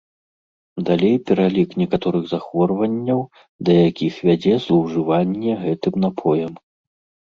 [0.87, 3.19] Далей пералік некаторых захворванняў,
[3.71, 6.53] да якіх вядзе злоўжыванне гэтым напоем.